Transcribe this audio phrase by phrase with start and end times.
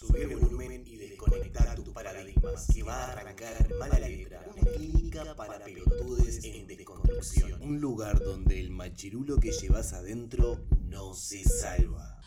[0.00, 5.34] Subir el volumen y desconectar tus paradigmas, que va a arrancar mala letra, una clínica
[5.34, 7.60] para pelotudes en desconstrucción.
[7.60, 12.18] Un lugar donde el machirulo que llevas adentro no se salva.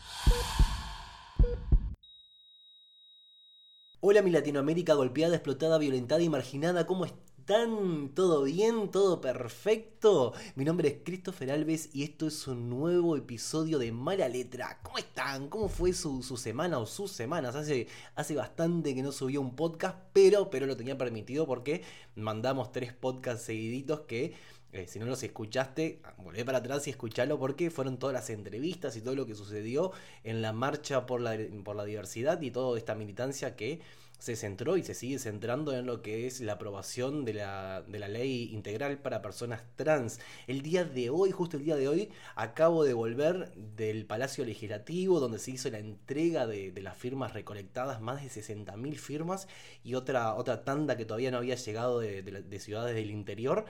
[3.98, 7.06] Hola mi Latinoamérica golpeada, explotada, violentada y marginada, ¿cómo
[7.44, 8.08] están?
[8.14, 8.90] ¿Todo bien?
[8.90, 10.32] ¿Todo perfecto?
[10.54, 14.80] Mi nombre es Christopher Alves y esto es un nuevo episodio de Mala Letra.
[14.82, 15.50] ¿Cómo están?
[15.50, 17.54] ¿Cómo fue su, semana o sus semanas?
[17.54, 21.82] Hace, hace bastante que no subía un podcast, pero, pero lo tenía permitido porque
[22.14, 24.32] mandamos tres podcasts seguiditos que
[24.72, 28.96] eh, si no los escuchaste, volvé para atrás y escuchalo porque fueron todas las entrevistas
[28.96, 29.92] y todo lo que sucedió
[30.22, 33.82] en la marcha por la, por la diversidad y toda esta militancia que
[34.24, 37.98] se centró y se sigue centrando en lo que es la aprobación de la, de
[37.98, 40.18] la ley integral para personas trans.
[40.46, 45.20] El día de hoy, justo el día de hoy, acabo de volver del Palacio Legislativo
[45.20, 49.48] donde se hizo la entrega de, las firmas recolectadas, más de 60.000 firmas
[49.82, 53.66] y otra, otra tanda que todavía no había llegado de ciudades del interior.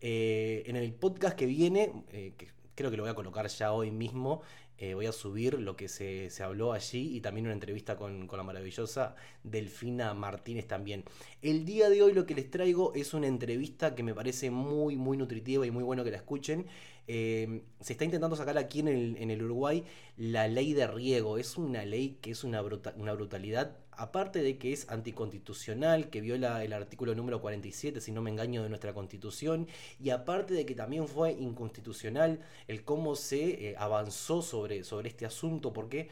[0.00, 3.72] Eh, en el podcast que viene, eh, que creo que lo voy a colocar ya
[3.72, 4.40] hoy mismo,
[4.82, 8.38] eh, voy a subir lo que se, habló allí y también una entrevista con, con,
[8.38, 9.14] la maravillosa
[9.44, 11.04] Delfina Martínez también.
[11.42, 14.96] El día de hoy lo que les traigo es una entrevista que me parece muy,
[14.96, 16.64] muy nutritiva y muy bueno que la escuchen.
[17.08, 19.84] Eh, se está intentando sacar aquí en el, en el, Uruguay
[20.16, 21.36] la ley de riego.
[21.36, 26.64] Es una ley que es una, una brutalidad, aparte de que es anticonstitucional, que viola
[26.64, 29.68] el artículo número 47, si no me engaño, de nuestra constitución,
[30.02, 35.26] y aparte de que también fue inconstitucional el cómo se eh, avanzó sobre sobre, este
[35.26, 36.08] asunto, porque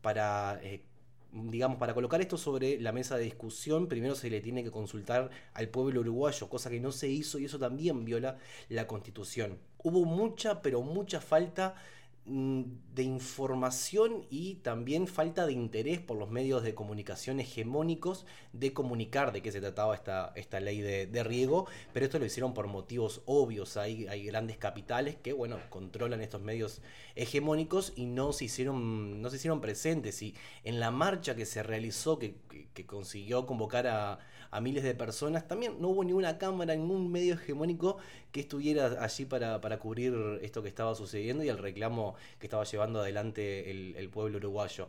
[0.00, 0.60] para...
[0.62, 0.82] Eh,
[1.34, 5.30] digamos, para colocar esto sobre la mesa de discusión, primero se le tiene que consultar
[5.54, 8.36] al pueblo uruguayo, cosa que no se hizo y eso también viola
[8.68, 9.58] la constitución.
[9.78, 11.74] Hubo mucha, pero mucha falta
[12.24, 19.32] de información y también falta de interés por los medios de comunicación hegemónicos de comunicar
[19.32, 23.22] de qué se trataba esta, esta ley de, riego, pero esto lo hicieron por motivos
[23.26, 23.76] obvios.
[23.76, 26.80] Hay, hay grandes capitales que, bueno, controlan estos medios
[27.16, 30.22] hegemónicos y no se hicieron, no se hicieron presentes.
[30.22, 32.36] Y en la marcha que se realizó, que,
[32.86, 34.18] consiguió convocar a,
[34.52, 37.96] a, miles de personas, también no hubo ninguna cámara, ningún medio hegemónico
[38.30, 42.64] que estuviera allí para, para cubrir esto que estaba sucediendo y el reclamo que estaba
[42.64, 44.88] llevando adelante el, pueblo uruguayo.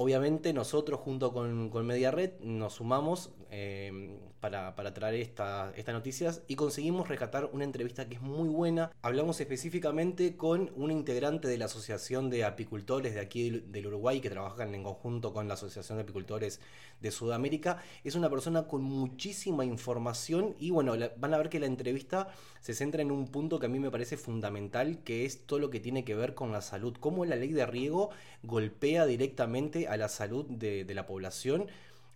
[0.00, 6.42] Obviamente nosotros junto con, con Media Red nos sumamos eh, para, traer esta, estas noticias
[6.46, 8.92] y conseguimos rescatar una entrevista que es muy buena.
[9.02, 14.30] Hablamos específicamente con un integrante de la Asociación de Apicultores de aquí del, Uruguay que
[14.30, 16.60] trabajan en conjunto con la Asociación de Apicultores
[17.00, 17.82] de Sudamérica.
[18.04, 22.28] Es una persona con muchísima información y bueno, van a ver que la entrevista
[22.60, 25.70] se centra en un punto que a mí me parece fundamental que es todo lo
[25.70, 28.10] que tiene que ver con la salud, cómo la ley de riego
[28.42, 31.66] golpea directamente a la salud de, la población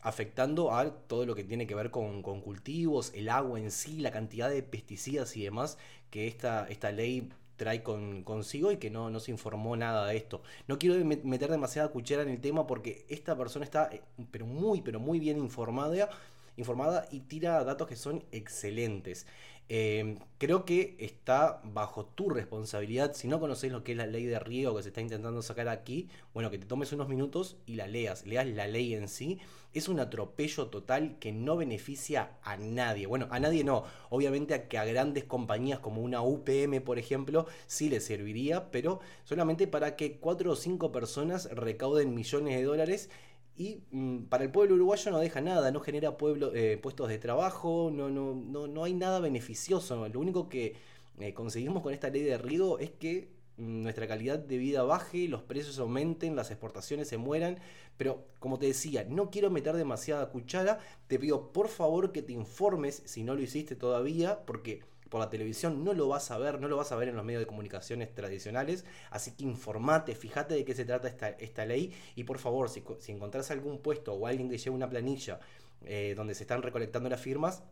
[0.01, 4.11] afectando a todo lo que tiene que ver con, cultivos, el agua en sí, la
[4.11, 5.79] cantidad de pesticidas y demás
[6.11, 10.17] que esta, esta ley trae con, consigo y que no, no se informó nada de
[10.17, 10.43] esto.
[10.67, 14.81] No quiero meter demasiada cuchara en el tema porque esta persona está eh, pero muy,
[14.83, 16.11] pero muy bien informada
[16.57, 19.27] informada y tira datos que son excelentes.
[19.75, 24.27] Eh, creo que está bajo tu responsabilidad, si no conoces lo que es la ley
[24.27, 27.77] de riego que se está intentando sacar aquí, bueno, que te tomes unos minutos y
[27.77, 29.39] la leas, leas la ley en sí.
[29.73, 33.07] Es un atropello total que no beneficia a nadie.
[33.07, 37.47] Bueno, a nadie no, obviamente a que a grandes compañías como una UPM, por ejemplo,
[37.67, 43.09] sí le serviría, pero solamente para que cuatro o cinco personas recauden millones de dólares
[43.57, 46.17] y mm, para el pueblo uruguayo no deja nada, no genera
[46.55, 50.09] eh, puestos de trabajo, no, no, no, no, hay nada beneficioso.
[50.09, 50.75] Lo único que
[51.21, 55.29] eh, conseguimos con esta ley de riego es que mm, nuestra calidad de vida baje,
[55.29, 57.59] los precios aumenten, las exportaciones se mueran.
[57.99, 60.79] Pero como te decía, no quiero meter demasiada cuchara.
[61.07, 64.81] Te pido por favor que te informes si no lo hiciste todavía, porque
[65.13, 67.23] por la televisión no lo vas a ver, no lo vas a ver en los
[67.23, 71.93] medios de comunicaciones tradicionales, así que informate, fíjate de qué se trata esta, esta ley
[72.17, 75.39] y por favor, si, si encontrás algún puesto o alguien que lleve una planilla
[75.85, 77.63] eh, donde se están recolectando las firmas,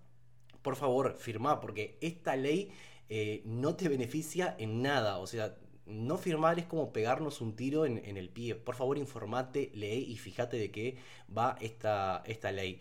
[0.61, 2.73] por favor, firma, porque esta ley
[3.09, 5.57] eh, no te beneficia en nada, o sea,
[5.87, 8.55] no firmar es como pegarnos un tiro en, el pie.
[8.55, 10.99] Por favor, informate, lee y fíjate de qué
[11.35, 12.81] va esta, esta ley.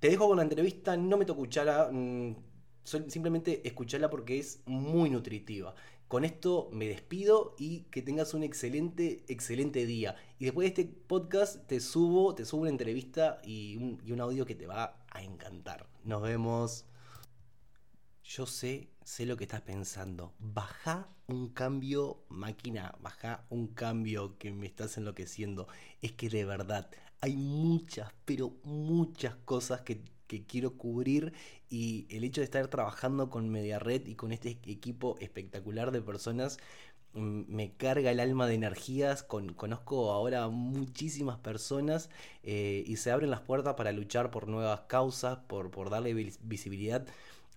[0.00, 2.34] Te dejo con la entrevista, no me toco cuchara, mm,
[2.84, 5.74] simplemente escucharla porque es muy nutritiva.
[6.08, 10.16] Con esto me despido y que tengas un excelente, excelente día.
[10.40, 14.20] Y después de este podcast te subo, te subo una entrevista y un, y un
[14.20, 15.86] audio que te va a encantar.
[16.02, 16.86] Nos vemos.
[18.24, 20.34] Yo sé, sé lo que estás pensando.
[20.38, 25.68] Baja un cambio, máquina, baja un cambio que me estás enloqueciendo.
[26.00, 26.90] Es que de verdad
[27.20, 31.32] hay muchas, pero muchas cosas que, que quiero cubrir
[31.68, 36.58] y el hecho de estar trabajando con MediaRed y con este equipo espectacular de personas
[37.14, 42.10] mm, me carga el alma de energías, con, conozco ahora muchísimas personas
[42.44, 47.04] eh, y se abren las puertas para luchar por nuevas causas, por, por darle visibilidad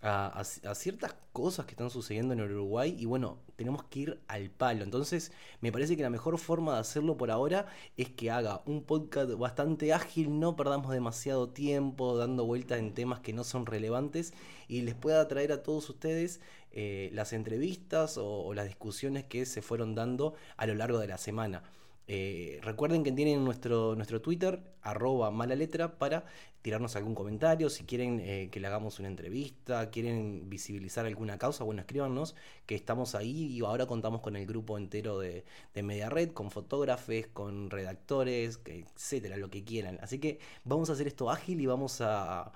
[0.04, 0.44] a,
[0.76, 4.84] ciertas cosas que están sucediendo en Uruguay y bueno, tenemos que ir al palo.
[4.84, 8.84] Entonces, me parece que la mejor forma de hacerlo por ahora es que haga un
[8.84, 14.34] podcast bastante ágil, no perdamos demasiado tiempo dando vueltas en temas que no son relevantes
[14.68, 16.42] y les pueda traer a todos ustedes
[16.72, 21.18] eh, las entrevistas o las discusiones que se fueron dando a lo largo de la
[21.18, 21.64] semana.
[22.08, 26.26] Eh, recuerden que tienen nuestro, nuestro Twitter, arroba mala letra, para
[26.62, 27.70] tirarnos algún comentario.
[27.70, 32.36] Si quieren eh, que le hagamos una entrevista, quieren visibilizar alguna causa, bueno, escríbanos,
[32.66, 36.52] que estamos ahí y ahora contamos con el grupo entero de, de Media Red, con
[36.52, 40.00] fotógrafos, con redactores, etcétera, lo que quieran.
[40.02, 42.52] Así que vamos a hacer esto ágil y vamos a,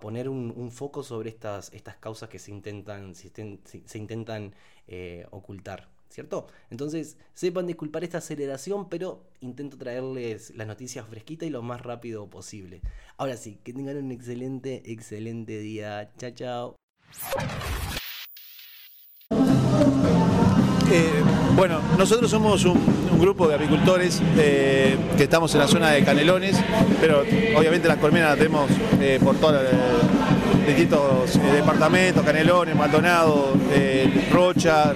[0.00, 4.54] poner un, foco sobre estas, estas causas que se intentan, se, intentan
[4.86, 5.93] eh, ocultar.
[6.14, 6.46] ¿Cierto?
[6.70, 12.30] Entonces, sepan disculpar esta aceleración, pero intento traerles las noticias fresquitas y lo más rápido
[12.30, 12.82] posible.
[13.16, 16.12] Ahora sí, que tengan un excelente, excelente día.
[16.16, 16.76] Chao, chao.
[20.92, 21.22] Eh,
[21.56, 26.56] bueno, nosotros somos un, grupo de agricultores eh, que estamos en la zona de Canelones,
[27.00, 27.22] pero
[27.56, 28.70] obviamente las colmenas las tenemos
[29.00, 33.54] eh, por todos los distintos departamentos, Canelones, Maldonado,
[34.30, 34.92] Rocha,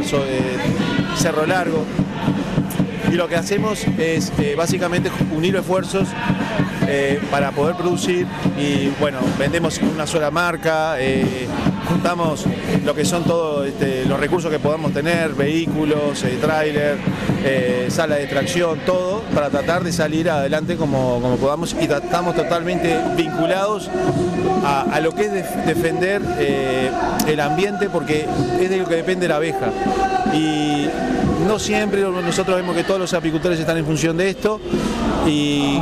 [1.16, 1.84] Cerro Largo.
[3.10, 6.08] Y lo que hacemos es eh, básicamente unir esfuerzos
[6.86, 8.26] eh, para poder producir
[8.58, 11.46] y bueno, vendemos una sola marca, eh,
[11.88, 12.44] juntamos
[12.84, 16.98] lo que son todos este, los recursos que podamos tener, vehículos, tráiler,
[17.88, 23.90] sala de tracción, todo, para tratar de salir adelante como, podamos y estamos totalmente vinculados
[24.64, 26.22] a, lo que es defender
[27.26, 28.26] el ambiente porque
[28.60, 29.70] es de lo que depende la abeja.
[30.34, 30.86] Y
[31.46, 34.60] no siempre, nosotros vemos que todos los apicultores están en función de esto
[35.26, 35.80] y,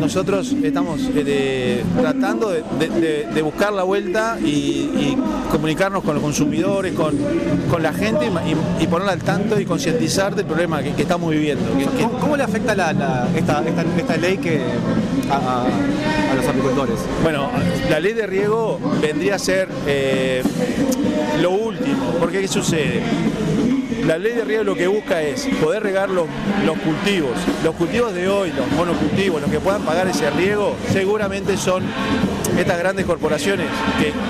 [0.00, 5.16] nosotros estamos eh, tratando de, buscar la vuelta y,
[5.50, 7.16] comunicarnos con los consumidores, con,
[7.70, 8.30] con la gente
[8.80, 11.64] y, ponerla al tanto y concientizar del problema que, estamos viviendo.
[12.20, 12.72] ¿Cómo, le afecta
[13.34, 14.60] esta, ley que,
[15.30, 15.66] a,
[16.34, 16.96] los apicultores?
[17.22, 17.48] Bueno,
[17.90, 20.42] la ley de riego vendría a ser eh,
[21.40, 23.02] lo último, porque ¿qué sucede?
[24.06, 26.26] La ley de riego lo que busca es poder regar los,
[26.84, 27.32] cultivos.
[27.62, 31.84] Los cultivos de hoy, los monocultivos, los que puedan pagar ese riego, seguramente son
[32.56, 33.66] estas grandes corporaciones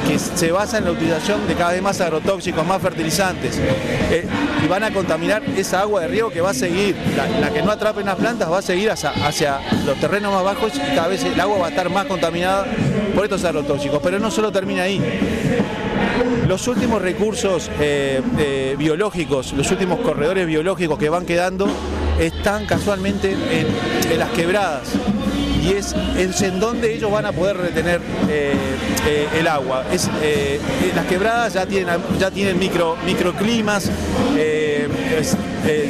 [0.06, 4.26] que, se basan en la utilización de cada vez más agrotóxicos, más fertilizantes, eh,
[4.62, 6.96] y van a contaminar esa agua de riego que va a seguir,
[7.40, 10.44] la, que no atrape en las plantas va a seguir hacia, hacia los terrenos más
[10.44, 12.66] bajos y cada vez el agua va a estar más contaminada
[13.14, 14.00] por estos agrotóxicos.
[14.02, 15.00] Pero no solo termina ahí.
[16.46, 21.68] Los últimos recursos eh, eh, biológicos, los últimos corredores biológicos que van quedando
[22.18, 24.92] están casualmente en, las quebradas
[25.62, 25.94] y es,
[26.42, 28.54] en donde ellos van a poder retener eh,
[29.38, 29.84] el agua.
[30.94, 33.90] las quebradas ya tienen, ya tienen micro, microclimas,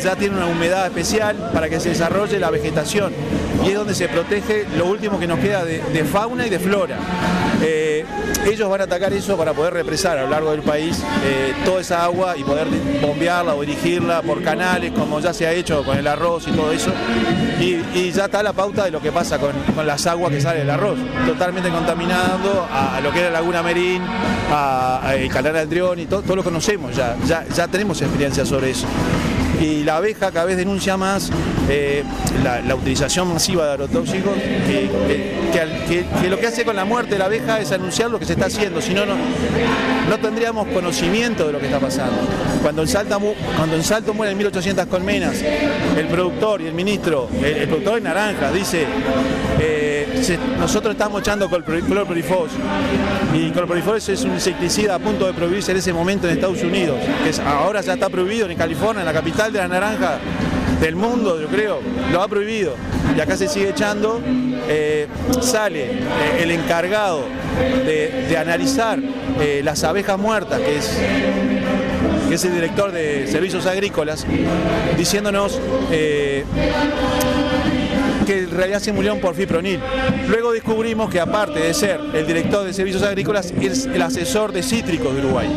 [0.02, 3.12] ya tienen una humedad especial para que se desarrolle la vegetación
[3.64, 6.98] y es donde se protege lo último que nos queda de, fauna y de flora.
[7.62, 8.04] Eh,
[8.46, 11.82] ellos van a atacar eso para poder represar a lo largo del país eh, toda
[11.82, 12.68] esa agua y poder
[13.02, 16.72] bombearla o dirigirla por canales, como ya se ha hecho con el arroz y todo
[16.72, 16.90] eso.
[17.60, 19.52] Y, ya está la pauta de lo que pasa con,
[19.86, 24.02] las aguas que sale del arroz, totalmente contaminando a, lo que era Laguna Merín,
[24.50, 28.86] a, el Canal y todo, todo lo conocemos, ya, ya, ya tenemos experiencia sobre eso
[29.60, 31.30] y la abeja cada vez denuncia más
[31.68, 32.02] eh,
[32.42, 37.60] la, utilización masiva de agrotóxicos, que, lo que hace con la muerte de la abeja
[37.60, 41.66] es anunciar lo que se está haciendo, si no, no tendríamos conocimiento de lo que
[41.66, 42.16] está pasando.
[42.62, 43.18] Cuando en, Salta,
[43.56, 45.42] cuando en Salto mueren 1.800 colmenas,
[45.96, 48.86] el productor y el ministro, el, productor de naranja, dice...
[49.60, 49.89] Eh,
[50.58, 52.50] nosotros estamos echando clorpirifos
[53.34, 56.98] y clorpirifos es un insecticida a punto de prohibirse en ese momento en Estados Unidos,
[57.24, 60.18] que ahora ya está prohibido en California, en la capital de la naranja
[60.80, 61.80] del mundo, yo creo,
[62.12, 62.74] lo ha prohibido.
[63.16, 64.20] Y acá se sigue echando,
[64.68, 65.08] eh,
[65.40, 65.96] sale eh,
[66.40, 67.24] el encargado
[67.84, 68.98] de, analizar
[69.40, 70.98] eh, las abejas muertas, que es
[72.28, 74.24] que es el director de servicios agrícolas,
[74.96, 75.58] diciéndonos
[78.30, 79.80] que en realidad se murieron por fipronil.
[80.28, 84.62] Luego descubrimos que aparte de ser el director de servicios agrícolas, es el asesor de
[84.62, 85.48] cítricos de Uruguay.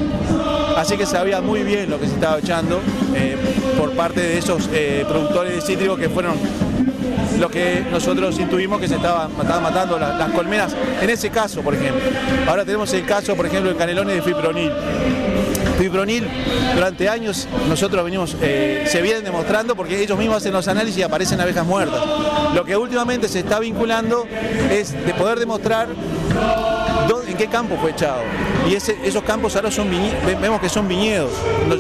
[0.76, 2.80] Así que sabía muy bien lo que se estaba echando
[3.16, 3.36] eh,
[3.78, 6.34] por parte de esos eh, productores de cítricos que fueron
[7.40, 10.76] lo que nosotros intuimos que se estaban, estaban matando la- las colmenas.
[11.02, 12.02] En ese caso, por ejemplo.
[12.48, 14.72] Ahora tenemos el caso, por ejemplo, de canelones de fipronil.
[15.78, 16.28] Fipronil,
[16.76, 21.04] durante años nosotros venimos, eh, se vienen demostrando porque ellos mismos hacen los análisis y
[21.04, 22.02] aparecen abejas muertas.
[22.54, 24.28] Lo que últimamente se está vinculando
[24.72, 25.88] es de poder demostrar
[27.28, 28.22] en qué campo fue echado.
[28.70, 29.90] Y esos campos ahora son
[30.40, 31.32] vemos que son viñedos,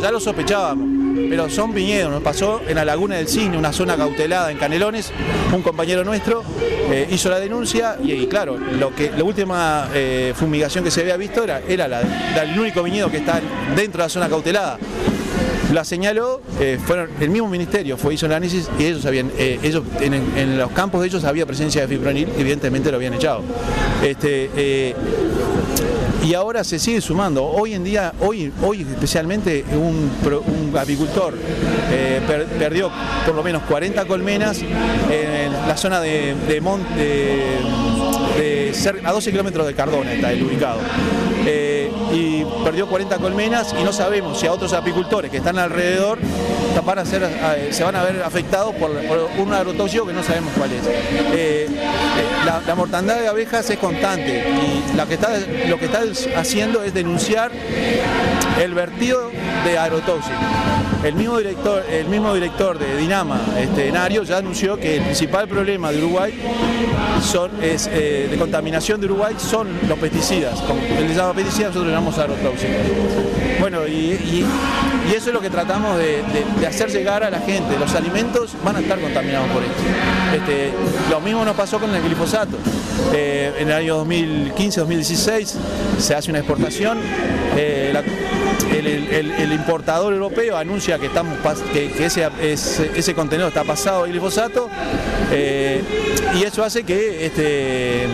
[0.02, 0.93] ya lo sospechábamos,
[1.30, 2.12] pero son viñedos.
[2.12, 5.12] Nos pasó en la Laguna del Cine, una zona cautelada en Canelones,
[5.54, 6.44] un compañero nuestro
[6.92, 11.18] eh, hizo la denuncia y, claro, lo que la última eh, fumigación que se había
[11.18, 12.02] visto era, era la,
[12.58, 13.42] único viñedo que está
[13.76, 14.78] dentro de la zona cautelada.
[15.72, 19.84] La señaló, eh, fueron el mismo ministerio fue hizo el análisis y ellos habían, ellos
[20.02, 23.42] en, los campos de ellos había presencia de fipronil, evidentemente lo habían echado.
[24.04, 24.94] Este,
[26.24, 27.44] y ahora se sigue sumando.
[27.44, 30.10] Hoy en día, hoy, hoy especialmente, un,
[30.78, 31.36] apicultor
[31.92, 32.90] eh, per- perdió
[33.26, 36.62] por lo menos 40 colmenas en la zona de, de
[39.04, 40.80] a 12 kilómetros de Cardona está el ubicado.
[41.46, 46.20] Eh, y perdió 40 colmenas y no sabemos si a otros apicultores que están alrededor
[46.22, 50.82] eh, se van a ver afectados por, por un agrotóxico que no sabemos cuál es.
[52.46, 56.04] La, mortandad de abejas es constante y lo que está
[56.38, 57.52] haciendo es denunciar
[58.62, 59.32] el vertido
[59.66, 60.38] de agrotóxicos.
[61.04, 65.50] El mismo director, el mismo director de Dinama, este, Nario, ya anunció que el principal
[65.50, 66.34] problema de Uruguay
[67.62, 70.62] es, eh, de contaminación de Uruguay son los pesticidas.
[70.62, 72.78] Como él le llama pesticidas, nosotros le llamamos agrotóxicos.
[73.60, 74.46] Bueno, y,
[75.14, 76.24] eso es lo que tratamos de
[76.66, 77.78] hacer llegar a la gente.
[77.78, 79.84] Los alimentos van a estar contaminados por esto.
[80.34, 80.72] Este,
[81.10, 82.58] lo mismo nos pasó con el glifosato.
[83.14, 85.54] Eh, en el año 2015-2016
[85.98, 87.00] se hace una exportación.
[87.56, 87.94] eh,
[88.72, 91.38] el, importador europeo anuncia que, estamos,
[91.72, 94.70] que, ese, ese contenedor está pasado de glifosato
[95.32, 95.82] eh,
[96.36, 98.08] y eso hace que este,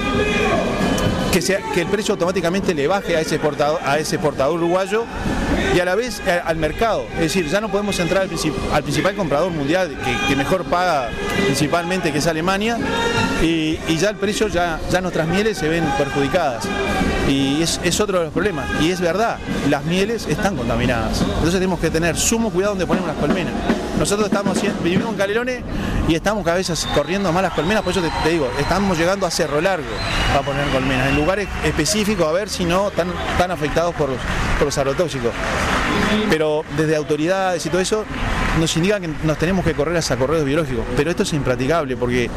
[1.32, 5.06] que, sea, que el precio automáticamente le baje a ese exportador, a ese exportador uruguayo
[5.76, 7.06] y a la vez eh, al mercado.
[7.16, 9.96] Es decir, ya no podemos entrar al, princip- al principal comprador mundial
[10.28, 11.10] que, mejor paga
[11.46, 12.78] principalmente, que es Alemania,
[13.42, 16.66] y, y ya el precio, ya, ya nuestras mieles se ven perjudicadas.
[17.28, 18.66] Y es, es otro de los problemas.
[18.82, 19.38] Y es verdad,
[19.70, 21.22] las mieles están contaminadas.
[21.22, 23.54] Entonces tenemos que tener sumo cuidado donde ponemos las colmenas.
[24.00, 25.62] Nosotros estamos vivimos en Calerones
[26.08, 29.32] y estamos cada vez corriendo más las colmenas, por eso te, digo, estamos llegando a
[29.32, 29.90] Cerro Largo
[30.30, 34.18] para poner colmenas, en lugares específicos a ver si no están, afectados por los,
[34.58, 35.34] por agrotóxicos.
[36.30, 38.06] Pero desde autoridades y todo eso
[38.58, 40.86] nos indican que nos tenemos que correr hacia correos biológicos.
[40.96, 42.30] Pero esto es impracticable porque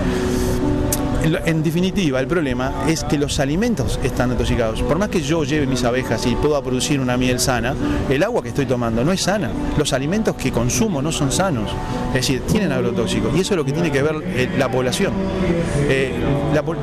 [1.24, 4.82] en, definitiva, el problema es que los alimentos están intoxicados.
[4.82, 7.74] Por más que yo lleve mis abejas y pueda producir una miel sana,
[8.10, 9.50] el agua que estoy tomando no es sana.
[9.78, 11.70] Los alimentos que consumo no son sanos.
[12.08, 13.34] Es decir, tienen agrotóxicos.
[13.36, 15.12] Y eso es lo que tiene que ver eh, la población.
[15.88, 16.12] Eh,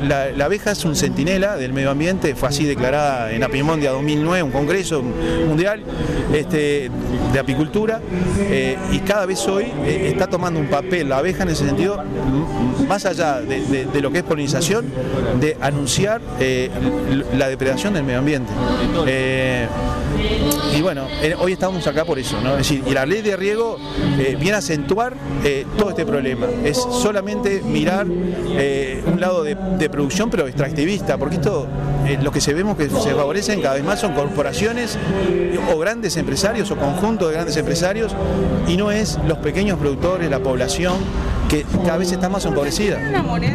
[0.08, 4.50] la, abeja es un centinela del medio ambiente, fue así declarada en Apimondia 2009, un
[4.50, 5.02] congreso
[5.46, 5.82] mundial
[6.34, 6.90] este,
[7.32, 8.00] de apicultura,
[8.40, 12.02] eh, y cada vez hoy está tomando un papel la abeja en ese sentido,
[12.88, 14.84] más allá de- de lo que es polinización,
[15.40, 16.70] de anunciar eh,
[17.36, 18.52] la depredación del medio ambiente.
[19.04, 19.66] Eh,
[20.78, 22.52] y bueno, eh, hoy estamos acá por eso, ¿no?
[22.52, 23.76] Es decir, y la ley de riego
[24.38, 25.14] viene a acentuar
[25.76, 26.46] todo este problema.
[26.62, 31.66] Es solamente mirar un lado de, producción, pero extractivista, porque esto,
[32.22, 34.96] lo que se vemos que se favorecen cada vez más son corporaciones
[35.74, 38.14] o grandes empresarios o conjuntos de grandes empresarios,
[38.68, 40.94] y no es los pequeños productores, la población
[41.50, 42.96] que cada vez está más empobrecida.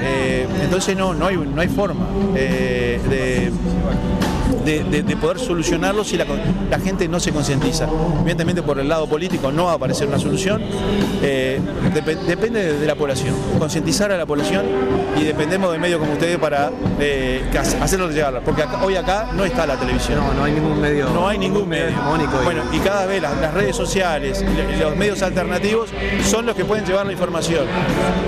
[0.03, 3.51] Eh, entonces no, no, hay, no hay forma eh, de
[4.65, 6.25] de, de- de poder solucionarlo si la,
[6.71, 7.87] la gente no se concientiza.
[8.21, 10.59] Evidentemente por el lado político no va a aparecer una solución,
[11.21, 11.59] eh,
[11.93, 14.63] dep- depende de, de la población, concientizar a la población
[15.19, 17.43] y dependemos de medios como ustedes para eh,
[17.79, 20.17] hacerlo llegar, porque acá- hoy acá no está la televisión.
[20.17, 21.09] No, no hay ningún medio.
[21.09, 21.89] No hay ningún medio.
[21.89, 24.43] y- Bueno, y cada vez las, las redes sociales,
[24.75, 25.91] y los medios alternativos
[26.23, 27.65] son los que pueden llevar la información.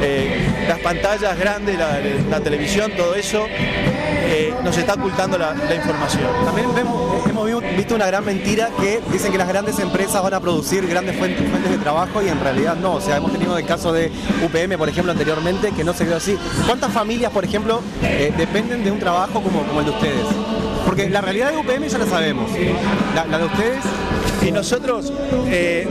[0.02, 6.24] Eh, las pantallas grandes, la, televisión, todo eso eh, nos está ocultando la, información.
[6.46, 10.40] También hemos vi- visto una gran mentira que dicen que las grandes empresas van a
[10.40, 12.96] producir grandes fuentes, de trabajo y en realidad no.
[12.96, 14.12] O sea, hemos tenido el caso de
[14.44, 16.38] UPM, por ejemplo, anteriormente, que no se vio así.
[16.66, 20.26] ¿Cuántas familias, por ejemplo, eh, dependen de un trabajo como, el de ustedes?
[20.86, 22.50] Porque la realidad de UPM ya la sabemos.
[23.30, 23.84] La de ustedes,
[24.46, 25.12] Y nosotros,
[25.48, 25.88] eh,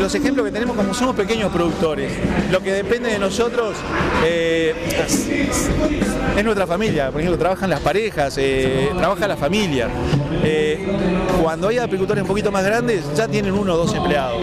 [0.00, 2.10] los ejemplos que tenemos como somos pequeños productores,
[2.50, 3.76] lo que depende de nosotros
[4.24, 4.74] eh,
[5.06, 5.28] es,
[6.36, 7.10] es nuestra familia.
[7.10, 9.88] Por ejemplo, trabajan las parejas, eh, trabaja la familia.
[10.42, 10.84] Eh,
[11.42, 14.40] cuando hay apicultores un poquito más grandes, ya tienen uno o dos empleados.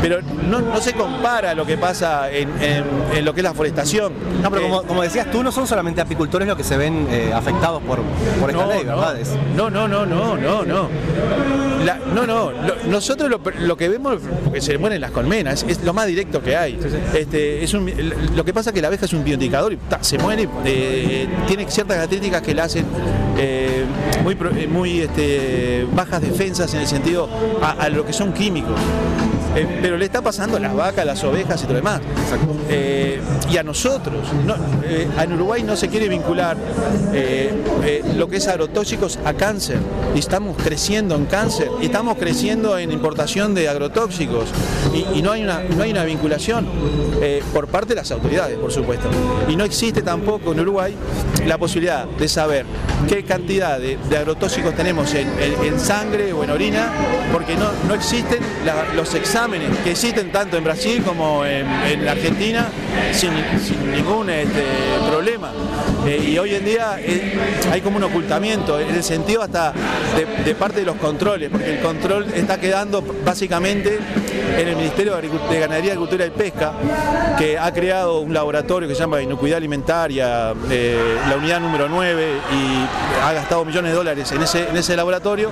[0.00, 3.54] pero no, no se compara lo que pasa en, en- en lo que es la
[3.54, 4.12] forestación.
[4.42, 7.82] No, pero como, como decías tú, no son solamente apicultores los que se ven afectados
[7.82, 8.00] por,
[8.40, 9.16] por esta no, ley, no, ¿verdad?
[9.56, 10.88] No, no, no, no, no, no.
[11.84, 12.50] La- no, no.
[12.50, 16.42] lo- nosotros lo, lo que vemos, porque se mueren las colmenas, es lo más directo
[16.42, 16.78] que hay.
[17.14, 17.90] Este, es un-
[18.36, 21.26] lo que pasa es que la abeja es un bioindicador y ta, se muere, eh,
[21.46, 22.84] tiene ciertas características que la hacen
[23.38, 23.84] eh,
[24.22, 27.28] muy, eh, muy este, bajas defensas en el sentido
[27.62, 28.78] a, a lo que son químicos.
[29.56, 32.00] Eh, pero le está pasando a las vacas, a las ovejas y todo lo demás.
[32.68, 33.20] Eh,
[33.50, 34.26] y a nosotros.
[34.46, 36.56] No, eh, en Uruguay no se quiere vincular
[38.16, 39.78] lo que es agrotóxicos a cáncer.
[40.14, 41.68] Y estamos creciendo en cáncer.
[41.80, 44.46] Y estamos creciendo en importación de agrotóxicos.
[44.92, 46.66] Y, y no, hay una, no hay una vinculación
[47.52, 49.08] por parte de las autoridades, por supuesto.
[49.48, 50.94] Y no existe tampoco en Uruguay
[51.46, 52.66] la posibilidad de saber
[53.08, 56.88] qué cantidad de, de agrotóxicos tenemos en, en- en sangre o en orina,
[57.32, 59.43] porque no, no existen la- los exámenes
[59.84, 62.66] que existen tanto en Brasil como en, en Argentina
[63.12, 63.30] sin,
[63.92, 64.64] ningún este,
[65.10, 65.52] problema.
[66.06, 67.38] Eh, y hoy en día eh,
[67.70, 69.72] hay como un ocultamiento, en el sentido hasta
[70.44, 73.98] de, parte de los controles, porque el control está quedando básicamente
[74.58, 76.72] en el Ministerio de Ganadería, Agricultura y Pesca,
[77.38, 82.28] que ha creado un laboratorio que se llama Inocuidad Alimentaria, eh, la unidad número 9,
[82.52, 84.42] y ha gastado millones de dólares en
[84.76, 85.50] ese, laboratorio,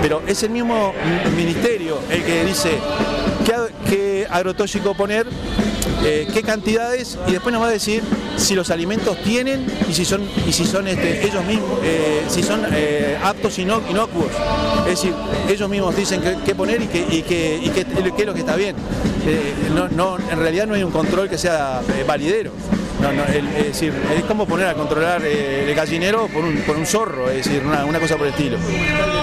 [0.00, 0.94] pero es el mismo
[1.36, 2.78] ministerio el que dice
[4.30, 5.26] agrotóxico poner,
[6.04, 8.02] eh, qué cantidades, y después nos va a decir
[8.36, 12.42] si los alimentos tienen y si son, y si son este, ellos mismos, eh, si
[12.42, 14.30] son eh, aptos y no, inocuos.
[14.82, 15.12] Es decir,
[15.48, 17.86] ellos mismos dicen qué, poner y qué, y qué, y qué
[18.18, 18.76] es lo que está bien.
[19.26, 22.52] Eh, no, no, en realidad no hay un control que sea eh, validero.
[23.58, 27.44] Es decir, es como poner a controlar el gallinero por un, por un zorro, es
[27.44, 28.58] decir, una, una cosa por el estilo.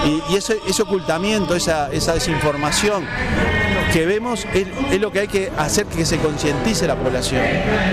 [0.06, 3.04] Y, y ese, ese ocultamiento, esa, esa desinformación
[3.96, 7.40] que vemos es, lo que hay que hacer que se concientice la población.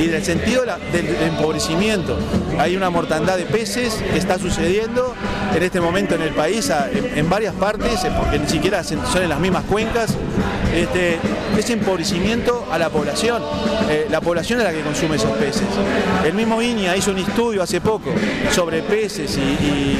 [0.01, 2.17] Y del sentido del, empobrecimiento.
[2.59, 5.13] Hay una mortandad de peces que está sucediendo
[5.55, 6.69] en este momento en el país,
[7.15, 10.17] en, varias partes, eh, porque ni siquiera son en las mismas cuencas.
[10.75, 11.19] Este,
[11.57, 13.41] ese empobrecimiento a la población.
[13.89, 15.63] Eh, la población es la que consume esos peces.
[16.25, 18.09] El mismo INIA hizo un estudio hace poco
[18.51, 19.99] sobre peces y,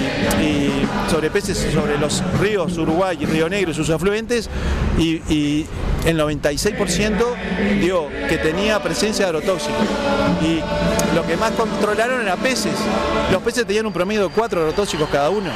[1.10, 4.50] sobre peces sobre los ríos Uruguay y Río Negro y sus afluentes
[4.98, 5.66] y
[6.06, 9.86] el 96% dio que tenía presencia de agrotóxicos.
[10.42, 10.60] Y
[11.16, 12.76] lo que más controlaron era peces.
[13.32, 15.50] Los peces tenían un promedio de 4 agrotóxicos cada uno.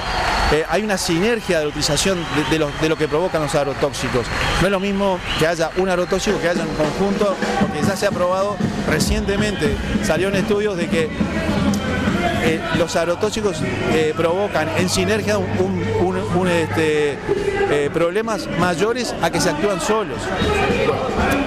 [0.52, 2.18] Eh, hay una sinergia de utilización
[2.50, 4.26] de lo que provocan los agrotóxicos.
[4.62, 8.08] No es lo mismo que haya un agrotóxico que haya en conjunto, porque ya se
[8.08, 8.56] ha probado
[8.90, 11.10] recientemente, salió en estudios de que
[12.48, 13.58] eh, los agrotóxicos
[13.92, 15.38] eh, provocan en sinergia
[16.48, 17.18] este,
[17.70, 20.18] eh, problemas mayores a que se actúan solos.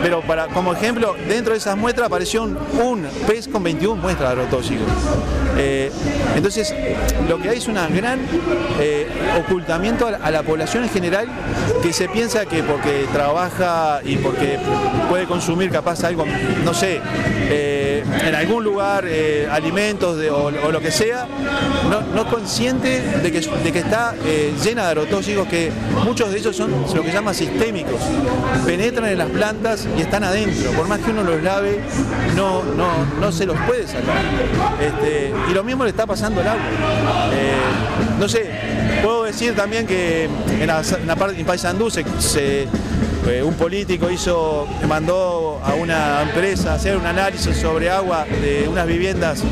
[0.03, 4.87] Pero como ejemplo, dentro de esas muestras apareció un, pez con 21 muestras de agrotóxicos.
[6.37, 6.75] Entonces,
[7.29, 8.21] lo que hay es un gran
[9.39, 11.29] ocultamiento a la, población en general
[11.83, 14.59] que se piensa que porque trabaja y porque
[15.09, 16.25] puede consumir capaz algo,
[16.65, 17.01] no sé,
[18.27, 21.27] en algún lugar, eh, alimentos o, lo que sea,
[22.15, 25.71] no, consciente de que, de que está eh, llena de agrotóxicos que
[26.05, 28.01] muchos de ellos son lo que se llama sistémicos,
[28.67, 31.81] penetran en las plantas y están adentro, por más que uno los lave,
[32.37, 32.89] no, no,
[33.21, 34.23] no se los puede sacar.
[34.81, 36.63] Este, y lo mismo le está pasando al agua.
[37.33, 37.53] Eh,
[38.19, 38.51] no sé,
[39.03, 42.67] puedo decir también que en la, en la parte en Paysandú se- se
[43.27, 48.87] eh, un político hizo, mandó a una empresa hacer un análisis sobre agua de unas
[48.87, 49.43] viviendas,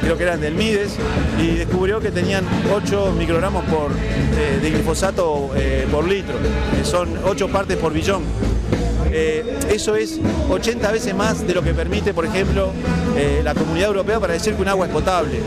[0.00, 0.96] creo que eran del Mides,
[1.40, 6.34] y descubrió que tenían 8 microgramos por, eh, de glifosato eh, por litro,
[6.84, 8.22] son 8 partes por billón.
[9.16, 10.18] Eh, eso es
[10.50, 12.72] 80 veces más de lo que permite, por ejemplo,
[13.16, 15.38] eh, la Comunidad Europea para decir que un agua es potable.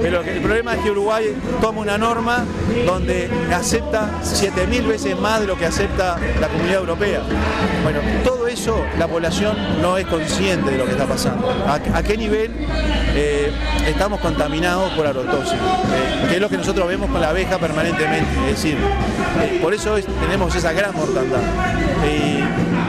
[0.00, 2.44] Pero el problema es que Uruguay toma una norma
[2.86, 7.22] donde acepta 7.000 veces más de lo que acepta la Comunidad Europea.
[7.82, 11.52] Bueno, todo eso la población no es consciente de lo que está pasando.
[11.66, 12.52] ¿A, qué nivel
[13.16, 13.50] eh,
[13.84, 15.58] estamos contaminados por agrotóxicos?
[16.28, 18.30] Que es lo que nosotros vemos con la abeja permanentemente.
[18.48, 18.76] Es decir,
[19.60, 21.40] por eso es- tenemos esa gran mortandad.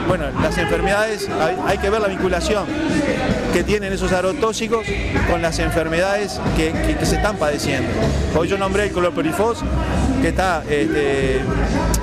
[0.08, 1.28] Bueno, las enfermedades,
[1.66, 2.66] hay, que ver la vinculación.
[3.52, 4.84] que tienen esos agrotóxicos
[5.30, 6.72] con las enfermedades que,
[7.04, 7.88] se están padeciendo.
[8.36, 9.62] Hoy yo nombré el clorpirifos,
[10.24, 11.42] que está este,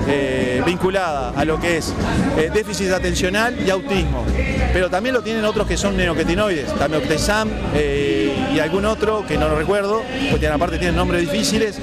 [0.08, 1.92] eh, vinculada a lo que es
[2.38, 4.24] eh, déficit atencional y autismo.
[4.72, 9.50] Pero también lo tienen otros que son neoquetinoides, Tamioxtesam eh, y algún otro que no
[9.50, 11.80] lo recuerdo, porque aparte tienen nombres difíciles.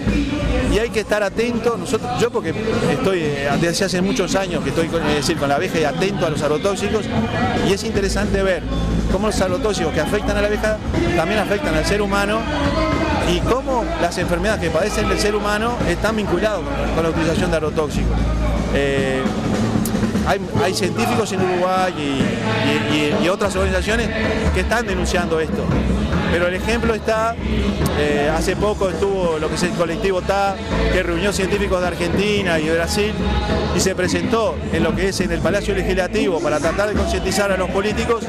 [0.73, 2.55] Y hay que estar atento, nosotros, yo porque
[2.89, 6.25] estoy eh, desde hace muchos años que estoy con, decir, con la abeja y atento
[6.25, 7.05] a los agrotóxicos,
[7.69, 8.63] y es interesante ver
[9.11, 10.79] cómo los agrotóxicos que afectan a la abeja
[11.17, 12.39] también afectan al ser humano
[13.29, 13.58] y cómo
[14.01, 16.61] las enfermedades que padecen el ser humano están vinculadas
[16.95, 18.17] con, la utilización de agrotóxicos.
[18.75, 19.23] Eh,
[20.27, 21.95] hay, hay científicos en Uruguay
[23.23, 24.09] y otras organizaciones
[24.55, 25.65] que están denunciando esto.
[26.31, 27.35] Pero el ejemplo está,
[27.99, 30.57] eh, hace poco estuvo lo que es el colectivo TA,
[30.93, 33.13] que reunió científicos de Argentina y de Brasil
[33.75, 37.51] y se presentó en lo que es en el Palacio Legislativo para tratar de concientizar
[37.51, 38.25] a los políticos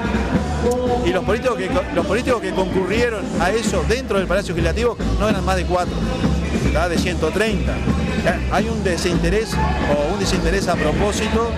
[1.05, 5.29] y los políticos que los políticos que concurrieron a eso dentro del Palacio Legislativo no
[5.29, 5.93] eran más de cuatro,
[6.73, 6.89] ¿tá?
[6.89, 7.71] de 130.
[7.71, 11.49] Eh, Hay un desinterés o un desinterés a propósito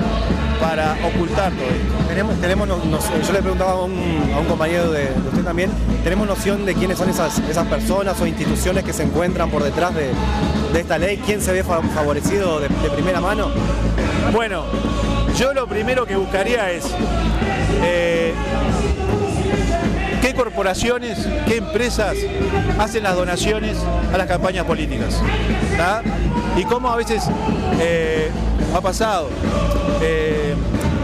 [0.59, 2.07] para ocultar todo esto.
[2.07, 5.43] Tenemos, tenemos no- no- yo le preguntaba a un, a un compañero de, de usted
[5.43, 5.71] también,
[6.03, 9.95] ¿tenemos noción de quiénes son esas, esas personas o instituciones que se encuentran por detrás
[9.95, 10.09] de,
[10.71, 11.19] de esta ley?
[11.25, 13.47] ¿Quién se ve fa- favorecido de, de primera mano?
[14.31, 14.65] Bueno,
[15.35, 16.85] yo lo primero que buscaría es
[17.83, 18.33] eh,
[20.33, 22.15] corporaciones, qué empresas
[22.79, 23.77] hacen las donaciones
[24.13, 25.21] a las campañas políticas.
[26.57, 27.23] Y cómo a veces
[27.79, 28.29] eh,
[28.75, 29.29] ha pasado
[30.01, 30.53] eh,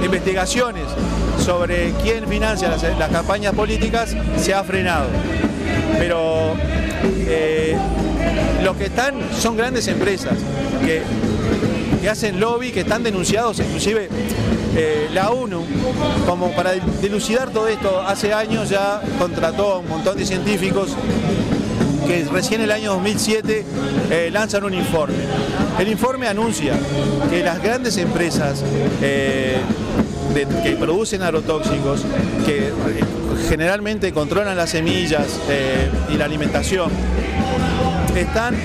[0.04, 0.84] investigaciones
[1.44, 5.08] sobre quién financia las, las campañas políticas se ha frenado.
[5.98, 6.56] Pero
[7.04, 7.76] eh,
[8.64, 10.34] los que están son grandes empresas
[10.86, 11.02] que
[12.02, 14.10] que hacen lobby, que están denunciados, inclusive
[14.76, 15.64] eh, la ONU,
[16.28, 20.90] como para dilucidar todo esto, hace años ya contrató a un montón de científicos
[22.06, 23.66] que recién el año 2007
[24.12, 25.16] eh, lanzan un informe.
[25.80, 26.74] El informe anuncia
[27.30, 28.64] que las grandes empresas
[29.02, 29.58] eh,
[30.64, 32.02] que producen agrotóxicos,
[32.46, 32.72] que
[33.50, 35.26] generalmente controlan las semillas
[36.14, 36.92] y la alimentación,
[38.16, 38.56] están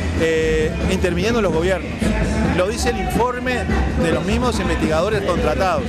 [0.90, 1.90] interviniendo los gobiernos.
[2.56, 3.64] Lo dice el informe
[4.02, 5.84] de los mismos investigadores contratados.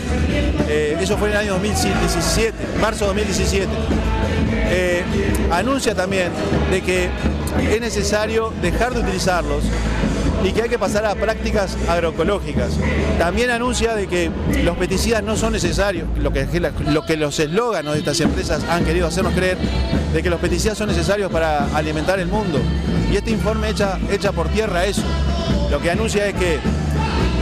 [0.69, 3.67] Eh, eso fue en el año 2017, marzo de 2017.
[4.75, 5.03] Eh,
[5.51, 6.29] anuncia también
[6.71, 7.09] de que
[7.69, 9.63] es necesario dejar de utilizarlos
[10.43, 12.71] y que hay que pasar a prácticas agroecológicas.
[13.17, 14.31] También anuncia de que
[14.63, 16.47] los pesticidas no son necesarios, lo que,
[16.87, 19.57] lo que los eslóganos de estas empresas han querido hacernos creer,
[20.13, 22.59] de que los pesticidas son necesarios para alimentar el mundo.
[23.11, 25.03] Y este informe echa, echa por tierra eso.
[25.69, 26.59] Lo que anuncia es que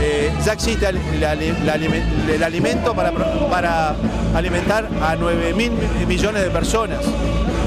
[0.00, 3.94] eh, ya existe el, alimento para,
[4.34, 5.72] alimentar a 9 mil
[6.08, 7.04] millones de personas.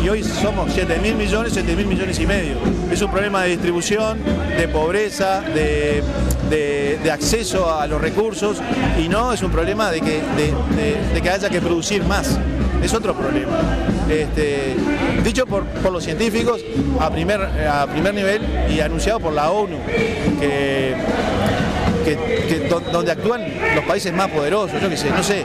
[0.04, 2.58] Y hoy somos 7 mil millones, 7 mil millones y medio.
[2.92, 4.20] Es un problema de distribución,
[4.58, 6.04] de pobreza, de,
[7.12, 8.58] acceso a los recursos
[9.00, 12.38] y no es un problema de que haya que producir más.
[12.86, 13.52] Es otro problema.
[14.10, 14.76] Este,
[15.24, 16.62] dicho por, por los científicos
[17.00, 19.78] a primer, a primer nivel y anunciado por la ONU,
[20.40, 20.94] que
[22.06, 22.16] que,
[22.48, 23.42] que do- donde actúan
[23.74, 25.40] los países más poderosos, yo qué sé, no sé.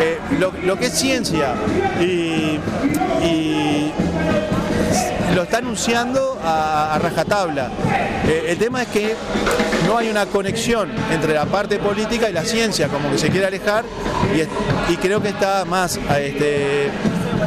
[0.00, 1.52] Eh, lo, lo que es ciencia
[2.00, 2.58] y
[5.38, 7.70] lo está anunciando a, rajatabla.
[8.26, 9.14] Eh, el tema es que
[9.86, 13.46] no hay una conexión entre la parte política y la ciencia, como que se quiere
[13.46, 13.84] alejar,
[14.90, 16.90] y, creo que está más este,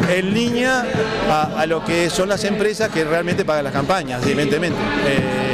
[0.09, 0.85] en línea
[1.29, 4.79] a, a lo que son las empresas que realmente pagan las campañas, evidentemente.
[5.05, 5.50] Eh,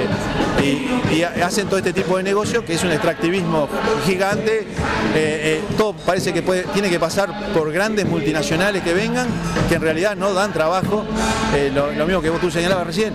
[0.63, 3.67] y, hacen todo este tipo de negocio que es un extractivismo
[4.05, 4.59] gigante.
[4.59, 4.65] Eh,
[5.15, 6.41] eh, todo parece que
[6.73, 9.27] tiene que pasar por grandes multinacionales que vengan,
[9.69, 11.05] que en realidad no dan trabajo.
[11.55, 13.13] Eh, lo, lo mismo que vos tú señalabas recién.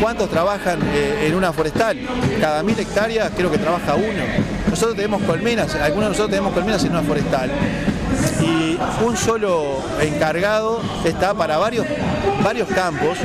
[0.00, 1.98] ¿Cuántos trabajan en una forestal?
[2.40, 4.22] Cada mil hectáreas creo que trabaja uno.
[4.70, 7.50] Nosotros tenemos colmenas, algunos de nosotros tenemos colmenas en una forestal
[8.40, 11.86] y un solo encargado está para varios,
[12.42, 13.18] varios campos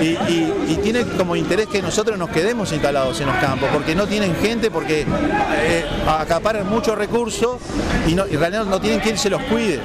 [0.00, 4.34] y, tiene como interés que nosotros nos quedemos instalados en los campos, porque no tienen
[4.36, 7.58] gente, porque eh, acaparan muchos recursos
[8.06, 9.80] y, no, y en no tienen quien se los cuide.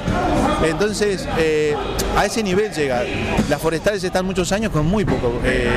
[0.64, 1.76] Entonces, eh,
[2.16, 3.04] a ese nivel llega.
[3.48, 5.68] Las forestales están muchos años con muy poco eh,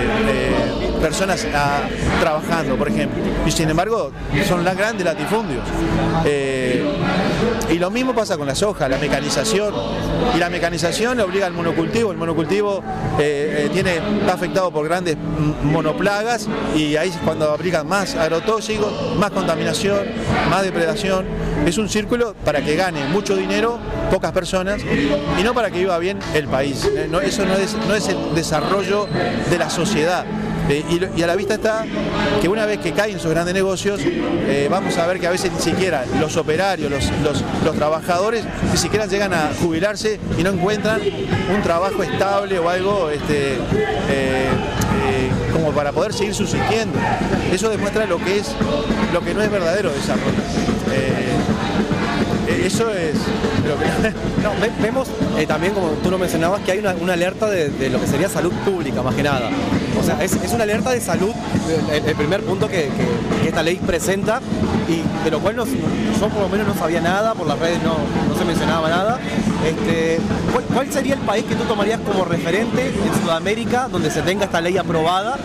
[1.01, 1.81] personas ah,
[2.19, 3.21] trabajando, por ejemplo.
[3.45, 4.11] Y sin embargo,
[4.47, 5.63] son las grandes latifundios.
[7.69, 9.73] Eh, y lo mismo pasa con la soja, la mecanización.
[10.35, 12.11] Y la mecanización obliga al monocultivo.
[12.11, 12.83] El monocultivo
[13.19, 15.17] eh, eh, tiene, está afectado por grandes
[15.63, 19.99] monoplagas y ahí es cuando aplican más agrotóxicos, más contaminación,
[20.49, 21.25] más depredación.
[21.65, 23.79] Es un círculo para que gane mucho dinero
[24.11, 26.83] pocas personas y no para que viva bien el país.
[27.23, 29.07] eso no es, no es el desarrollo
[29.49, 30.25] de la sociedad.
[30.69, 30.85] Eh,
[31.17, 31.83] y, a la vista está
[32.41, 35.51] que una vez que caen esos grandes negocios, eh, vamos a ver que a veces
[35.51, 36.91] ni siquiera los operarios,
[37.23, 41.01] los, trabajadores, ni siquiera llegan a jubilarse y no encuentran
[41.53, 43.53] un trabajo estable o algo este,
[44.09, 44.47] eh,
[45.51, 46.99] como para poder seguir subsistiendo.
[47.51, 48.55] Eso demuestra lo que es
[49.11, 50.27] lo que no es verdadero desarrollo.
[52.63, 53.15] eso es
[53.67, 54.81] lo que...
[54.83, 55.07] vemos
[55.47, 59.01] también, como tú lo mencionabas, que hay una, alerta de, lo que sería salud pública,
[59.01, 59.49] más que nada.
[59.99, 61.31] O sea, es, una alerta de salud,
[61.91, 62.89] el, primer punto que,
[63.45, 64.39] esta ley presenta
[64.87, 67.79] y de lo cual no, yo por lo menos no sabía nada, por las redes
[67.83, 67.97] no,
[68.37, 69.19] se mencionaba nada.
[69.65, 70.19] Este,
[70.73, 74.61] ¿cuál, sería el país que tú tomarías como referente en Sudamérica donde se tenga esta
[74.61, 75.37] ley aprobada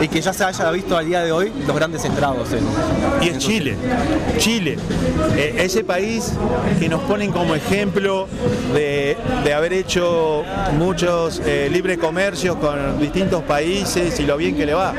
[0.00, 2.48] y que ya se haya visto al día de hoy los grandes estragos?
[3.22, 3.76] y es Chile.
[4.36, 4.76] Chile,
[5.36, 6.32] eh, ese país
[6.78, 8.28] que nos ponen como ejemplo
[8.74, 9.16] de,
[9.54, 10.44] haber hecho
[10.78, 14.94] muchos eh, libre comercios con distintos países y lo bien que le va.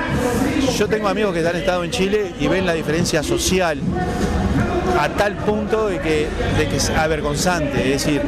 [0.77, 3.79] Yo tengo amigos que han estado en Chile y ven la diferencia social
[5.03, 8.21] a tal punto de que, de que es avergonzante, es decir,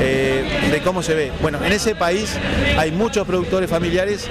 [0.00, 1.30] eh, de cómo se ve.
[1.42, 2.38] Bueno, en ese país
[2.78, 4.28] hay muchos productores familiares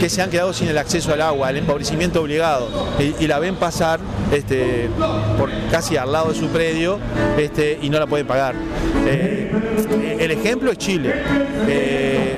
[0.00, 3.54] que se han quedado sin el acceso al agua, el empobrecimiento obligado, y, la ven
[3.54, 4.00] pasar
[4.32, 4.88] este,
[5.38, 6.98] por casi al lado de su predio
[7.38, 8.56] este, y no la pueden pagar.
[9.06, 9.52] Eh,
[10.18, 11.14] el ejemplo es Chile.
[11.68, 12.36] Eh,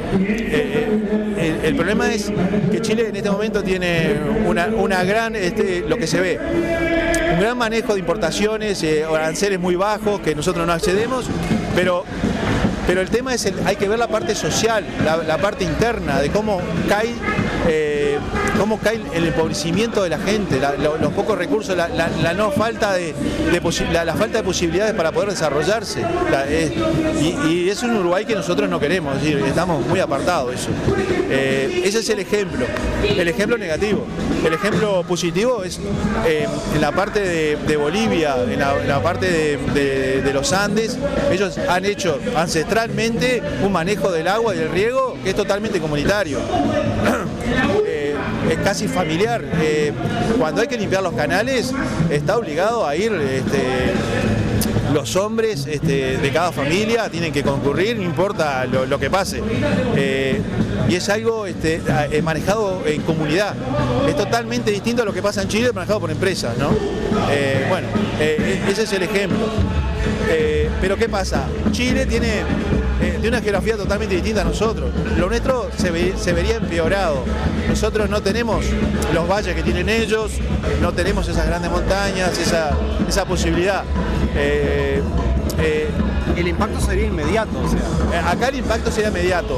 [1.65, 2.31] el, problema es
[2.71, 4.15] que Chile en este momento tiene
[4.47, 6.39] una, gran, este, lo que se ve,
[7.33, 11.27] un gran manejo de importaciones, eh, aranceles muy bajos que nosotros no accedemos,
[11.75, 12.05] pero
[12.87, 16.31] pero el tema es, el, hay que ver la parte social, la, parte interna, de
[16.31, 17.13] cómo cae,
[17.67, 17.96] eh,
[18.59, 20.61] cómo cae el empobrecimiento de la gente,
[21.01, 23.15] los pocos recursos, la, no falta de,
[23.93, 26.03] la, falta de posibilidades para poder desarrollarse.
[27.21, 30.69] y, es un Uruguay que nosotros no queremos, estamos muy apartados eso.
[31.29, 32.67] Eh, ese es el ejemplo,
[33.03, 34.05] el ejemplo negativo.
[34.45, 35.81] El ejemplo positivo es
[36.25, 40.99] eh, en la parte de, Bolivia, en la, parte de, los Andes,
[41.31, 45.81] ellos han hecho ancestral realmente un manejo del agua y del riego que es totalmente
[45.81, 46.39] comunitario.
[48.49, 49.45] Eh, es casi familiar.
[49.61, 49.93] Eh,
[50.39, 51.73] cuando hay que limpiar los canales,
[52.11, 53.93] está obligado a ir este,
[54.93, 59.43] los hombres este, de cada familia, tienen que concurrir, no importa lo, que pase.
[59.97, 60.41] Eh,
[60.89, 61.81] y es algo este,
[62.23, 63.55] manejado en comunidad.
[64.09, 66.57] Es totalmente distinto a lo que pasa en Chile, manejado por empresas.
[66.59, 66.71] ¿no?
[67.69, 67.89] bueno,
[68.21, 69.47] ese es el ejemplo.
[70.29, 71.47] Eh, pero ¿qué pasa?
[71.71, 72.43] Chile tiene,
[73.01, 74.91] eh, una geografía totalmente distinta a nosotros.
[75.19, 77.25] Lo nuestro se, vería empeorado.
[77.69, 78.65] Nosotros no tenemos
[79.13, 80.33] los valles que tienen ellos,
[80.81, 83.85] no tenemos esas grandes montañas, esa, posibilidad.
[84.35, 85.03] Eh,
[86.37, 87.59] el impacto sería inmediato.
[88.27, 89.57] Acá el impacto sería inmediato.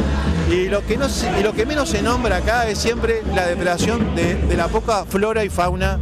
[0.51, 1.07] Y lo, que no
[1.38, 5.44] y lo que menos se nombra acá es siempre la depredación de la poca flora
[5.44, 5.98] y fauna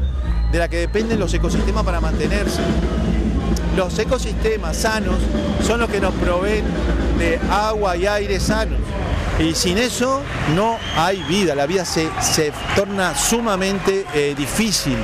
[0.52, 2.60] de la que dependen los ecosistemas para mantenerse
[3.76, 5.16] los ecosistemas sanos
[5.62, 6.64] son los que nos proveen
[7.18, 8.78] de agua y aire sanos.
[9.38, 10.22] Y sin eso
[10.54, 12.08] no hay vida, la vida se,
[12.74, 14.96] torna sumamente eh, difícil.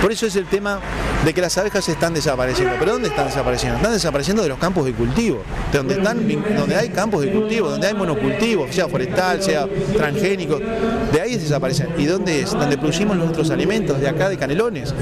[0.00, 0.80] Por eso es el tema
[1.26, 2.76] de que las abejas están desapareciendo.
[2.78, 3.78] ¿Pero dónde están desapareciendo?
[3.78, 6.24] Están desapareciendo de los campos de cultivo, de donde, están,
[6.56, 10.60] donde hay campos de cultivo, donde hay monocultivos, sea forestal, sea transgénico,
[11.12, 11.88] de ahí desaparecen.
[11.98, 12.52] ¿Y dónde es?
[12.52, 14.94] Donde producimos nuestros alimentos, de acá de Canelones.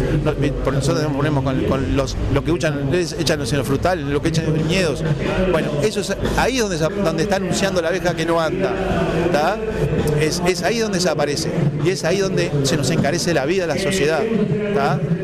[0.64, 4.28] Por nosotros nos ponemos con, los, lo que echan, echan en los frutales, lo que
[4.28, 5.04] echan en los viñedos.
[5.52, 8.72] Bueno, eso es ahí donde, donde está anunciando la abeja que no anda.
[10.18, 11.50] Es, es, ahí donde desaparece.
[11.84, 14.22] Y es ahí donde se nos encarece la vida la sociedad.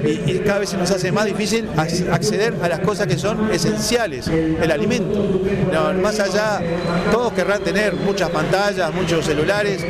[0.04, 4.28] Y, cada vez se nos hace más difícil acceder a las cosas que son esenciales,
[4.28, 5.40] el alimento.
[6.02, 6.60] más allá,
[7.10, 9.84] todos querrán tener muchas pantallas, muchos celulares,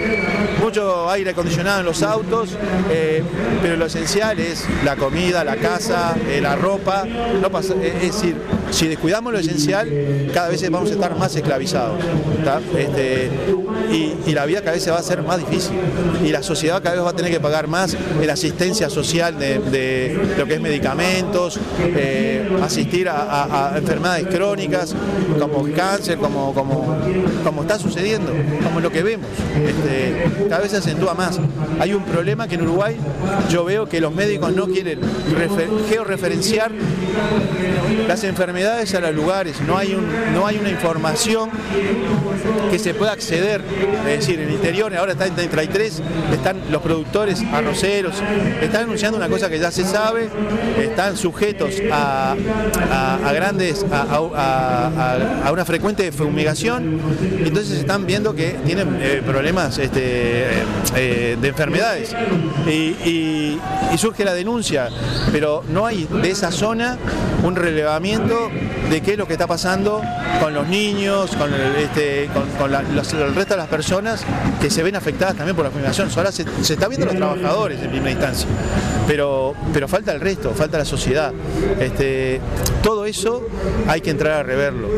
[0.61, 2.57] mucho aire acondicionado en los autos,
[2.91, 3.23] eh,
[3.63, 7.05] pero lo esencial es la comida, la casa, eh, la ropa.
[7.07, 8.37] Eh, es decir,
[8.71, 9.89] si descuidamos lo esencial,
[10.33, 11.99] cada vez vamos a estar más esclavizados.
[12.77, 13.31] Este,
[13.93, 15.73] y, la vida cada vez se va a hacer más difícil.
[16.25, 20.19] Y la sociedad cada vez va a tener que pagar más la asistencia social de,
[20.39, 24.95] lo que es medicamento medicamentos, eh, asistir a, enfermedades crónicas
[25.39, 29.27] como cáncer, como, como, está sucediendo, como lo que vemos.
[29.55, 31.39] Este, cada vez se acentúa más.
[31.79, 32.97] Hay un problema que en Uruguay
[33.51, 36.71] yo veo que los médicos no quieren refer- georreferenciar
[38.07, 39.97] las enfermedades a los lugares, no hay,
[40.35, 41.51] no hay una información
[42.71, 43.63] que se pueda acceder,
[44.09, 46.03] es decir, en el interior, ahora está en 33,
[46.33, 48.17] están los productores arroceros,
[48.61, 50.29] están anunciando una cosa que ya se sabe,
[50.79, 52.37] están sujetos a,
[53.33, 57.01] grandes, a, una frecuente fumigación,
[57.45, 60.47] entonces están viendo que tienen eh, problemas este,
[60.97, 62.15] eh, de enfermedades.
[62.67, 63.59] Y
[63.99, 64.89] surge la denuncia,
[65.31, 66.97] pero no hay de esa zona
[67.43, 68.51] un relevamiento
[68.91, 70.03] de qué es lo que está pasando
[70.41, 72.29] con los niños, con el, este,
[73.35, 74.25] resto de las personas
[74.61, 76.09] que se ven afectadas también por la fumigación.
[76.17, 78.49] Ahora se, se está viendo los trabajadores en primera instancia,
[79.07, 81.33] pero, pero falta el resto, falta la sociedad.
[81.79, 82.41] Este,
[82.83, 83.47] todo eso
[83.87, 84.89] hay que entrar a reverlo.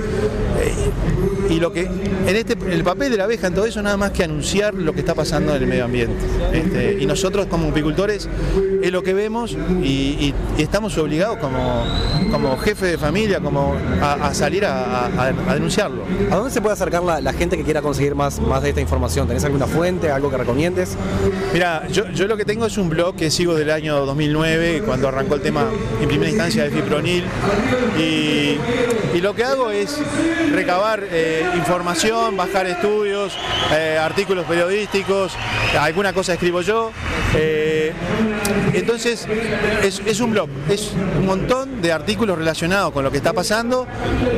[0.61, 3.97] Eh, y lo que en este el papel de la abeja en todo eso nada
[3.97, 6.15] más que anunciar lo que está pasando en el medio ambiente.
[6.53, 8.29] Este, y nosotros como apicultores
[8.83, 11.85] es lo que vemos y, y- y estamos obligados como,
[12.31, 16.03] como jefe de familia como a, a salir a, a- a denunciarlo.
[16.31, 18.81] ¿A dónde se puede acercar la, la gente que quiera conseguir más, más de esta
[18.81, 19.27] información?
[19.29, 20.97] ¿Tenés alguna fuente, algo que recomiendes?
[21.53, 25.09] Mira, yo, yo lo que tengo es un blog que sigo del año 2009, cuando
[25.09, 25.67] arrancó el tema
[26.01, 27.25] en primera instancia de fipronil,
[27.99, 28.57] y,
[29.17, 29.99] y lo que hago es
[30.50, 33.37] recabar eh, información, bajar estudios,
[33.72, 35.33] eh, artículos periodísticos,
[35.78, 36.90] alguna cosa escribo yo.
[37.35, 37.92] eh,
[38.74, 39.26] entonces,
[39.83, 43.87] es, es un blog, es un montón de artículos relacionados con lo que está pasando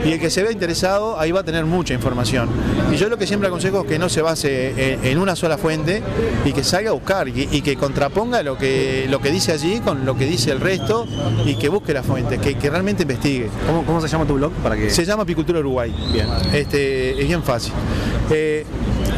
[0.04, 2.48] y el que se vea interesado ahí va a tener mucha información.
[2.92, 5.56] Y yo lo que siempre aconsejo es que no se base en, en una sola
[5.58, 6.02] fuente
[6.44, 9.80] y que salga a buscar y, y que contraponga lo que, lo que dice allí
[9.80, 11.06] con lo que dice el resto
[11.44, 13.48] y que busque la fuente, que, que realmente investigue.
[13.66, 14.52] ¿Cómo, cómo se llama tu blog?
[14.62, 14.90] Para que...
[14.90, 15.93] Se llama Apicultura Uruguay.
[16.12, 16.26] Bien.
[16.52, 17.72] Este, es bien fácil.
[18.30, 18.64] Eh,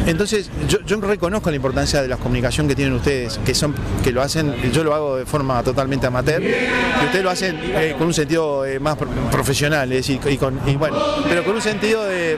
[0.05, 4.21] entonces, yo, reconozco la importancia de la comunicación que tienen ustedes, que son, que lo
[4.21, 8.13] hacen, yo lo hago de forma totalmente amateur, y ustedes lo hacen eh, con un
[8.13, 12.05] sentido eh, más pro- profesional, es decir, y con, y bueno, pero con un sentido
[12.05, 12.37] de,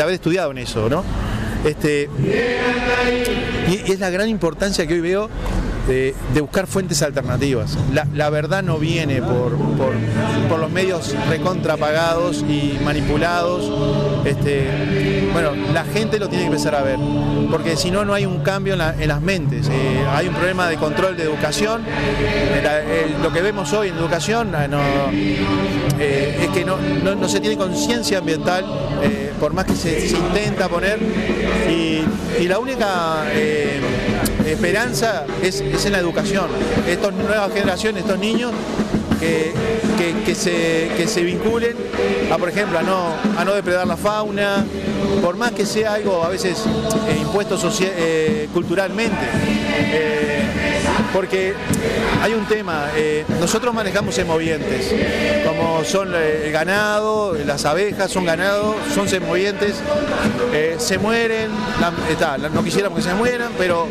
[0.00, 1.04] haber estudiado en eso, ¿no?
[1.64, 2.08] Este,
[3.68, 5.28] y es la gran importancia que hoy veo
[5.86, 7.76] de, buscar fuentes alternativas.
[8.14, 9.56] La, verdad no viene por,
[10.48, 13.70] por, los medios recontrapagados y manipulados.
[14.24, 16.98] Este, bueno, la gente lo tiene que empezar a ver,
[17.50, 19.68] porque si no, no hay un cambio en, la- en las mentes.
[19.68, 21.82] Eh, hay un problema de control de educación.
[21.86, 24.52] Eh, lo que vemos hoy en educación
[25.98, 26.76] eh, es que no,
[27.14, 28.64] no- se tiene conciencia ambiental,
[29.40, 30.98] por más que se, intenta poner.
[31.68, 32.02] Y,
[32.46, 33.24] la única
[34.46, 36.46] esperanza es, es en la educación.
[36.88, 38.52] Estas nuevas generaciones, estos niños,
[39.20, 39.52] que,
[40.26, 41.76] que- se, que se vinculen
[42.30, 44.64] a, por ejemplo, a no, a no depredar la fauna,
[45.22, 46.58] por más que sea algo a veces
[47.08, 49.16] eh, impuesto eh, culturalmente.
[49.76, 50.40] Eh,
[51.12, 51.54] porque
[52.22, 54.92] hay un tema, eh, nosotros manejamos semovientes,
[55.46, 59.76] como son el ganado, las abejas son ganado, son semovientes,
[60.78, 61.50] se mueren,
[62.10, 63.86] está, no quisiéramos que se mueran, pero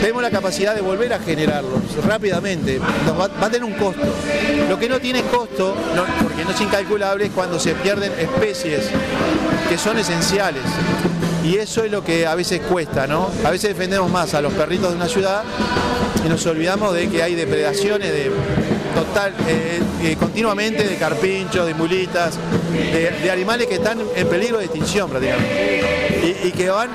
[0.00, 4.06] tenemos la capacidad de volver a generarlos rápidamente, va, a tener un costo.
[4.68, 5.76] Lo que no tiene costo,
[6.22, 8.90] porque no es incalculable, es cuando se pierden especies
[9.68, 10.62] que son esenciales.
[11.44, 13.30] Y eso es lo que a veces cuesta, ¿no?
[13.44, 15.42] A veces defendemos más a los perritos de una ciudad
[16.24, 18.30] y nos olvidamos de que hay depredaciones de
[18.94, 22.38] total eh, eh, continuamente de carpinchos, de mulitas,
[22.72, 26.40] de, animales que están en peligro de extinción prácticamente.
[26.44, 26.90] Y, que van,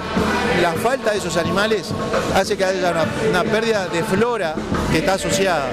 [0.62, 1.88] la falta de esos animales
[2.36, 2.94] hace que haya
[3.30, 4.56] una, pérdida de flora
[4.92, 5.70] que está asociada.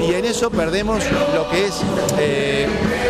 [0.00, 1.02] Y en eso perdemos
[1.34, 1.74] lo que es
[2.18, 2.66] eh,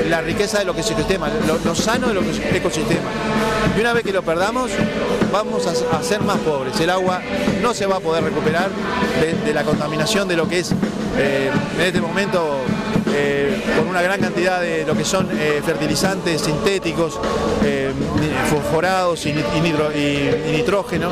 [0.08, 2.38] la riqueza de lo que es el ecosistema, lo, lo sano de lo que es
[2.38, 3.10] el ecosistema.
[3.76, 4.70] Y una vez que lo perdamos,
[5.30, 6.78] vamos a, ser más pobres.
[6.80, 7.20] El agua
[7.62, 8.70] no se va a poder recuperar
[9.44, 10.74] de la contaminación de lo que es
[11.18, 12.60] eh, en este momento
[13.12, 17.18] eh, con una gran cantidad de lo que son eh, fertilizantes sintéticos,
[18.50, 19.60] fosforados y, y
[20.52, 21.10] nitrógeno.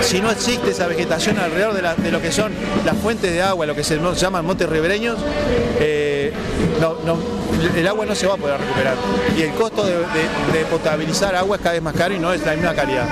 [0.00, 2.52] Si no existe esa vegetación alrededor de, lo que son
[2.84, 5.18] las fuentes de agua, lo que se llaman montes ribereños,
[5.80, 6.32] el
[7.88, 8.94] agua no se va a poder recuperar.
[9.36, 12.54] Y el costo de potabilizar agua es cada vez más caro y no es la
[12.54, 13.06] misma calidad.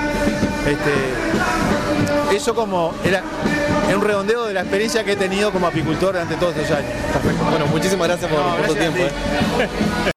[0.67, 3.23] Este, eso como era
[3.89, 6.91] es un redondeo de la experiencia que he tenido como apicultor durante todos estos años.
[7.13, 7.43] Perfecto.
[7.49, 9.13] Bueno, muchísimas gracias por, No, por tu gracias tiempo.
[9.57, 9.63] ti.
[9.63, 10.11] eh.